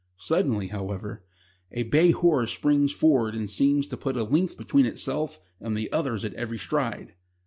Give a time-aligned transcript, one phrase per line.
[0.17, 1.21] Suddenly, however,
[1.71, 5.91] a bay horse springs forward and seems to put a length between itself and the
[5.91, 7.13] others at every stride.